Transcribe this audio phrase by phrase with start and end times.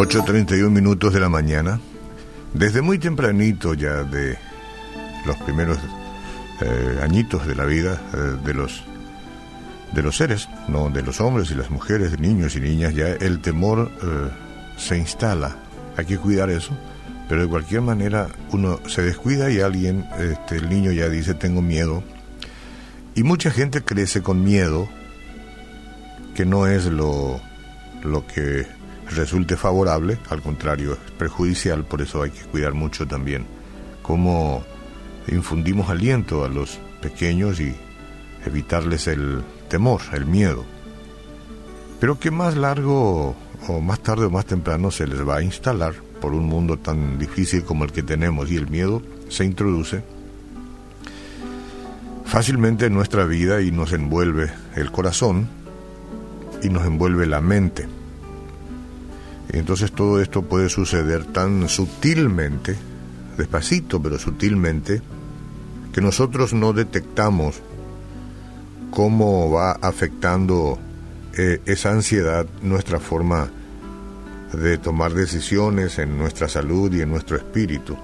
[0.00, 1.78] 8.31 minutos de la mañana.
[2.54, 4.38] Desde muy tempranito ya de
[5.26, 5.76] los primeros
[6.62, 8.82] eh, añitos de la vida eh, de los
[9.92, 13.08] de los seres, no de los hombres y las mujeres, de niños y niñas, ya
[13.08, 14.30] el temor eh,
[14.78, 15.56] se instala.
[15.98, 16.74] Hay que cuidar eso,
[17.28, 21.60] pero de cualquier manera uno se descuida y alguien, este, el niño ya dice tengo
[21.60, 22.02] miedo.
[23.14, 24.88] Y mucha gente crece con miedo,
[26.34, 27.38] que no es lo,
[28.02, 28.79] lo que
[29.10, 33.46] resulte favorable, al contrario, es perjudicial, por eso hay que cuidar mucho también
[34.02, 34.64] cómo
[35.28, 37.74] infundimos aliento a los pequeños y
[38.44, 40.64] evitarles el temor, el miedo.
[42.00, 43.36] Pero que más largo
[43.68, 47.18] o más tarde o más temprano se les va a instalar por un mundo tan
[47.18, 50.02] difícil como el que tenemos y el miedo se introduce
[52.24, 55.48] fácilmente en nuestra vida y nos envuelve el corazón
[56.62, 57.99] y nos envuelve la mente.
[59.52, 62.76] Entonces todo esto puede suceder tan sutilmente,
[63.36, 65.02] despacito pero sutilmente,
[65.92, 67.60] que nosotros no detectamos
[68.90, 70.78] cómo va afectando
[71.36, 73.50] eh, esa ansiedad nuestra forma
[74.52, 77.96] de tomar decisiones en nuestra salud y en nuestro espíritu.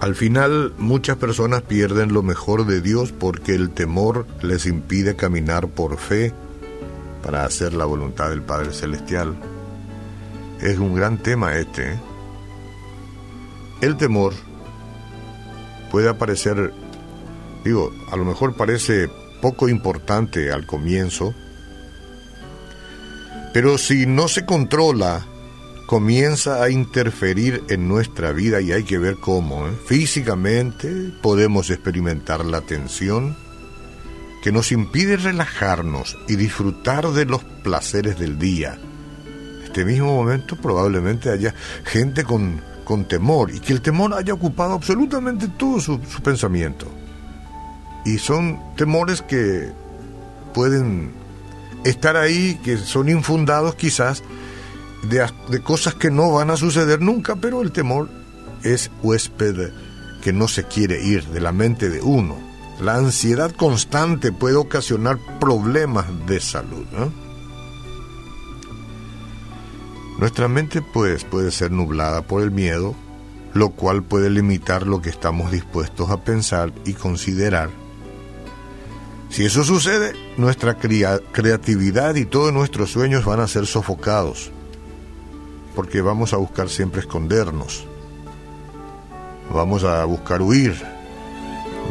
[0.00, 5.68] Al final muchas personas pierden lo mejor de Dios porque el temor les impide caminar
[5.68, 6.32] por fe
[7.22, 9.34] para hacer la voluntad del Padre Celestial.
[10.60, 11.92] Es un gran tema este.
[11.92, 12.00] ¿eh?
[13.80, 14.34] El temor
[15.90, 16.72] puede aparecer,
[17.64, 19.08] digo, a lo mejor parece
[19.40, 21.34] poco importante al comienzo,
[23.52, 25.24] pero si no se controla,
[25.86, 29.68] comienza a interferir en nuestra vida y hay que ver cómo.
[29.68, 29.72] ¿eh?
[29.86, 33.36] Físicamente podemos experimentar la tensión
[34.42, 38.78] que nos impide relajarnos y disfrutar de los placeres del día
[39.74, 44.74] este mismo momento probablemente haya gente con, con temor y que el temor haya ocupado
[44.74, 46.86] absolutamente todo su, pensamiento.
[48.04, 49.72] Y son temores que
[50.54, 51.10] pueden
[51.82, 54.22] estar ahí, que son infundados quizás
[55.10, 58.08] de, de, cosas que no van a suceder nunca, pero el temor
[58.62, 59.72] es huésped
[60.22, 62.36] que no se quiere ir de la mente de uno.
[62.80, 66.86] La ansiedad constante puede ocasionar problemas de salud.
[70.18, 72.94] Nuestra mente pues puede ser nublada por el miedo,
[73.52, 77.70] lo cual puede limitar lo que estamos dispuestos a pensar y considerar.
[79.28, 84.52] Si eso sucede, nuestra creatividad y todos nuestros sueños van a ser sofocados,
[85.74, 87.84] porque vamos a buscar siempre escondernos,
[89.52, 90.80] vamos a buscar huir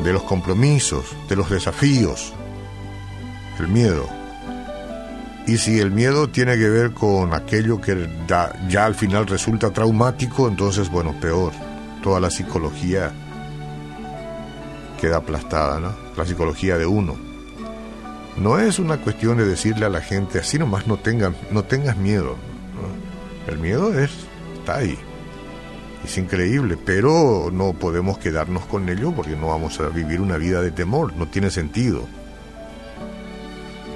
[0.05, 2.31] de los compromisos, de los desafíos,
[3.59, 4.22] el miedo
[5.45, 8.09] y si el miedo tiene que ver con aquello que
[8.69, 11.51] ya al final resulta traumático, entonces, bueno, peor.
[12.01, 13.11] Toda la psicología
[14.99, 15.93] queda aplastada, ¿no?
[16.15, 17.17] La psicología de uno.
[18.37, 21.97] No es una cuestión de decirle a la gente, así nomás no, tengan, no tengas
[21.97, 22.35] miedo.
[23.47, 24.11] El miedo es,
[24.59, 24.97] está ahí.
[26.05, 30.61] Es increíble, pero no podemos quedarnos con ello porque no vamos a vivir una vida
[30.61, 32.07] de temor, no tiene sentido.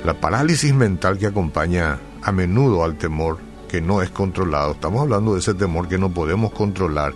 [0.03, 5.34] La parálisis mental que acompaña a menudo al temor que no es controlado, estamos hablando
[5.34, 7.13] de ese temor que no podemos controlar,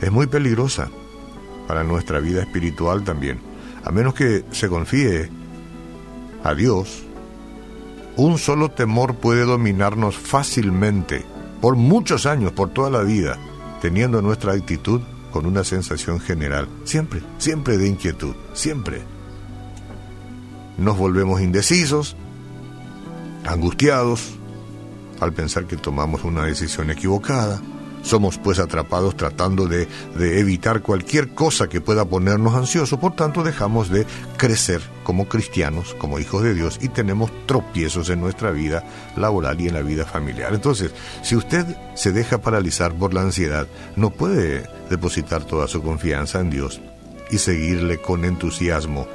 [0.00, 0.90] es muy peligrosa
[1.66, 3.40] para nuestra vida espiritual también.
[3.84, 5.30] A menos que se confíe
[6.42, 7.04] a Dios,
[8.16, 11.24] un solo temor puede dominarnos fácilmente
[11.60, 13.38] por muchos años, por toda la vida,
[13.80, 15.00] teniendo nuestra actitud
[15.32, 19.02] con una sensación general, siempre, siempre de inquietud, siempre.
[20.78, 22.16] Nos volvemos indecisos,
[23.44, 24.38] angustiados
[25.20, 27.60] al pensar que tomamos una decisión equivocada.
[28.02, 29.88] Somos pues atrapados tratando de,
[30.18, 34.04] evitar cualquier cosa que pueda ponernos ansiosos, por tanto dejamos de
[34.36, 38.84] crecer como cristianos, como hijos de Dios y tenemos tropiezos en nuestra vida
[39.16, 40.52] laboral y en la vida familiar.
[40.52, 40.92] Entonces,
[41.22, 41.64] si usted
[41.94, 43.66] se deja paralizar por la ansiedad,
[43.96, 46.82] no puede depositar toda su confianza en Dios
[47.30, 49.06] y seguirle con entusiasmo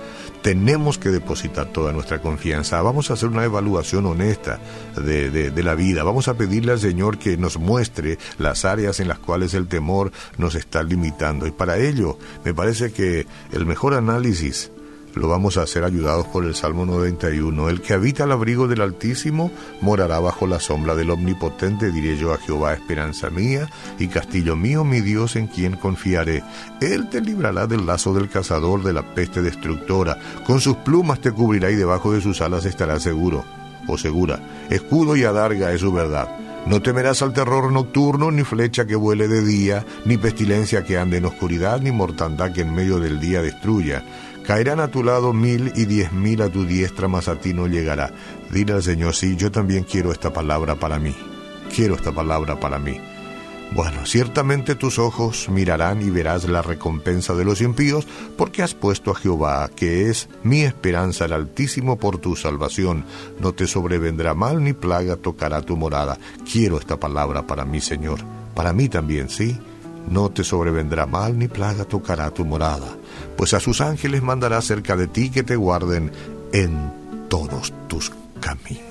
[0.42, 2.82] tenemos que depositar toda nuestra confianza.
[2.82, 4.60] Vamos a hacer una evaluación honesta
[4.96, 6.04] de, de, la vida.
[6.04, 10.12] Vamos a pedirle al Señor que nos muestre las áreas en las cuales el temor
[10.38, 11.48] nos está limitando.
[11.48, 14.72] Y para ello, me parece que el mejor análisis
[15.20, 17.70] lo vamos a hacer ayudados por el Salmo 91.
[17.70, 19.52] El que habita al abrigo del Altísimo
[19.82, 23.70] morará bajo la sombra del Omnipotente, diré yo a Jehová, esperanza mía
[24.00, 26.44] y castillo mío, mi Dios en quien confiaré.
[26.82, 30.18] Él te librará del lazo del cazador, de la peste destructora.
[30.46, 33.44] Con sus plumas te cubrirá y debajo de sus alas estará seguro
[33.88, 34.40] o segura.
[34.70, 36.30] Escudo y adarga es su verdad
[36.66, 41.18] No temerás al terror nocturno, ni flecha que vuele de día, ni pestilencia que ande
[41.18, 44.04] en oscuridad, ni mortandad que en medio del día destruya.
[44.50, 47.68] Caerán a tu lado mil y diez mil a tu diestra, mas a ti no
[47.68, 48.12] llegará.
[48.50, 51.16] Dile al Señor, sí, yo también quiero esta palabra para mí.
[51.76, 53.00] Quiero esta palabra para mí.
[53.76, 58.08] Bueno, ciertamente tus ojos mirarán y verás la recompensa de los impíos,
[58.40, 63.06] porque has puesto a Jehová, que es mi esperanza, el Altísimo, por tu salvación.
[63.40, 66.18] No te sobrevendrá mal ni plaga tocará tu morada.
[66.52, 68.22] Quiero esta palabra para mí, Señor.
[68.56, 69.60] Para mí también, ¿sí?
[70.10, 72.98] No te sobrevendrá mal ni plaga tocará tu morada,
[73.38, 76.12] pues a sus ángeles mandará cerca de ti que te guarden
[76.54, 78.89] en todos tus caminos.